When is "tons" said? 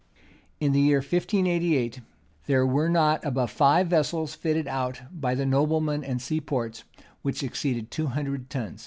8.49-8.79